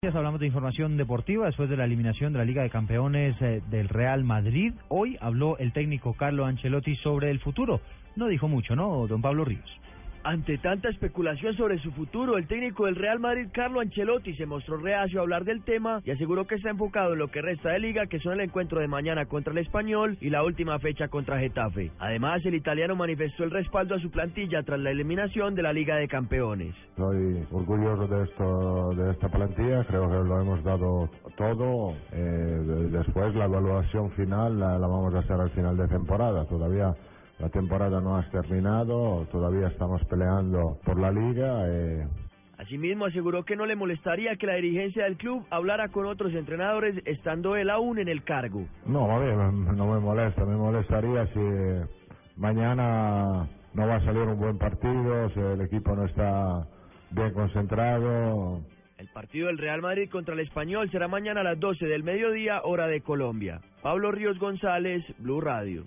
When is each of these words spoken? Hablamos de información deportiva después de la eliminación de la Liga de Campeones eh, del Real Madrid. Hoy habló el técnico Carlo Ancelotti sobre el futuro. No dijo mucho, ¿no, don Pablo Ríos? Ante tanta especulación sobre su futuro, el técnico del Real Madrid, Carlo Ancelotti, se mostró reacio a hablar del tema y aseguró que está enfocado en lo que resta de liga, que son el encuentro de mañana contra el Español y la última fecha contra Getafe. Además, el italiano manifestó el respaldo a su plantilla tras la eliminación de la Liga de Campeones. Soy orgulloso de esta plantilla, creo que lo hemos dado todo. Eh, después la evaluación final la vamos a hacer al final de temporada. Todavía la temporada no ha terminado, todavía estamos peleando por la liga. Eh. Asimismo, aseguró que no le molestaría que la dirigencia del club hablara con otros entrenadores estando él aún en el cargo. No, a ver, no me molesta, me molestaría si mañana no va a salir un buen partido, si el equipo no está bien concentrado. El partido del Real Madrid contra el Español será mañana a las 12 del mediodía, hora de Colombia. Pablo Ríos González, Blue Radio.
Hablamos 0.00 0.38
de 0.38 0.46
información 0.46 0.96
deportiva 0.96 1.46
después 1.46 1.68
de 1.68 1.76
la 1.76 1.84
eliminación 1.84 2.32
de 2.32 2.38
la 2.38 2.44
Liga 2.44 2.62
de 2.62 2.70
Campeones 2.70 3.34
eh, 3.42 3.60
del 3.68 3.88
Real 3.88 4.22
Madrid. 4.22 4.72
Hoy 4.86 5.18
habló 5.20 5.58
el 5.58 5.72
técnico 5.72 6.14
Carlo 6.14 6.46
Ancelotti 6.46 6.94
sobre 6.98 7.32
el 7.32 7.40
futuro. 7.40 7.80
No 8.14 8.28
dijo 8.28 8.46
mucho, 8.46 8.76
¿no, 8.76 9.08
don 9.08 9.20
Pablo 9.20 9.44
Ríos? 9.44 9.68
Ante 10.24 10.58
tanta 10.58 10.88
especulación 10.88 11.56
sobre 11.56 11.78
su 11.78 11.90
futuro, 11.92 12.36
el 12.36 12.46
técnico 12.46 12.86
del 12.86 12.96
Real 12.96 13.20
Madrid, 13.20 13.48
Carlo 13.52 13.80
Ancelotti, 13.80 14.34
se 14.34 14.46
mostró 14.46 14.76
reacio 14.76 15.20
a 15.20 15.22
hablar 15.22 15.44
del 15.44 15.62
tema 15.62 16.00
y 16.04 16.10
aseguró 16.10 16.46
que 16.46 16.56
está 16.56 16.70
enfocado 16.70 17.12
en 17.12 17.20
lo 17.20 17.28
que 17.28 17.40
resta 17.40 17.70
de 17.70 17.78
liga, 17.78 18.06
que 18.06 18.18
son 18.20 18.34
el 18.34 18.40
encuentro 18.40 18.80
de 18.80 18.88
mañana 18.88 19.26
contra 19.26 19.52
el 19.52 19.58
Español 19.58 20.18
y 20.20 20.30
la 20.30 20.42
última 20.42 20.78
fecha 20.78 21.08
contra 21.08 21.38
Getafe. 21.38 21.90
Además, 21.98 22.44
el 22.44 22.54
italiano 22.54 22.96
manifestó 22.96 23.44
el 23.44 23.50
respaldo 23.50 23.94
a 23.94 24.00
su 24.00 24.10
plantilla 24.10 24.62
tras 24.62 24.80
la 24.80 24.90
eliminación 24.90 25.54
de 25.54 25.62
la 25.62 25.72
Liga 25.72 25.96
de 25.96 26.08
Campeones. 26.08 26.74
Soy 26.96 27.46
orgulloso 27.50 28.06
de 28.06 29.10
esta 29.10 29.28
plantilla, 29.28 29.84
creo 29.84 30.08
que 30.10 30.28
lo 30.28 30.40
hemos 30.40 30.62
dado 30.64 31.08
todo. 31.36 31.94
Eh, 32.12 32.88
después 32.90 33.34
la 33.34 33.44
evaluación 33.44 34.10
final 34.12 34.58
la 34.58 34.78
vamos 34.78 35.14
a 35.14 35.20
hacer 35.20 35.40
al 35.40 35.50
final 35.50 35.76
de 35.76 35.88
temporada. 35.88 36.44
Todavía 36.46 36.94
la 37.38 37.48
temporada 37.50 38.00
no 38.00 38.16
ha 38.16 38.22
terminado, 38.30 39.26
todavía 39.30 39.68
estamos 39.68 40.04
peleando 40.06 40.78
por 40.84 40.98
la 40.98 41.10
liga. 41.10 41.64
Eh. 41.66 42.06
Asimismo, 42.58 43.06
aseguró 43.06 43.44
que 43.44 43.54
no 43.54 43.66
le 43.66 43.76
molestaría 43.76 44.34
que 44.36 44.46
la 44.46 44.54
dirigencia 44.54 45.04
del 45.04 45.16
club 45.16 45.46
hablara 45.50 45.88
con 45.88 46.06
otros 46.06 46.34
entrenadores 46.34 47.00
estando 47.04 47.54
él 47.54 47.70
aún 47.70 47.98
en 47.98 48.08
el 48.08 48.24
cargo. 48.24 48.66
No, 48.86 49.10
a 49.10 49.18
ver, 49.18 49.36
no 49.52 49.86
me 49.86 50.00
molesta, 50.00 50.44
me 50.44 50.56
molestaría 50.56 51.26
si 51.28 51.40
mañana 52.36 53.48
no 53.74 53.86
va 53.86 53.96
a 53.96 54.04
salir 54.04 54.22
un 54.22 54.38
buen 54.38 54.58
partido, 54.58 55.30
si 55.30 55.40
el 55.40 55.60
equipo 55.60 55.94
no 55.94 56.04
está 56.04 56.66
bien 57.10 57.32
concentrado. 57.32 58.60
El 58.98 59.06
partido 59.08 59.46
del 59.46 59.58
Real 59.58 59.80
Madrid 59.80 60.10
contra 60.10 60.34
el 60.34 60.40
Español 60.40 60.90
será 60.90 61.06
mañana 61.06 61.42
a 61.42 61.44
las 61.44 61.60
12 61.60 61.86
del 61.86 62.02
mediodía, 62.02 62.62
hora 62.64 62.88
de 62.88 63.00
Colombia. 63.00 63.60
Pablo 63.80 64.10
Ríos 64.10 64.40
González, 64.40 65.04
Blue 65.18 65.40
Radio. 65.40 65.86